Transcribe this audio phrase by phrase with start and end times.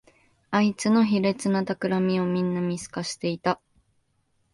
[0.49, 3.61] あいつの卑劣なたくらみをみんな見透かしていた